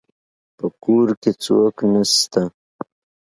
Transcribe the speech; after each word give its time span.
په 0.57 0.65
کور 0.83 1.07
کي 1.21 1.31
څوک 1.43 1.75
نسته 1.93 2.41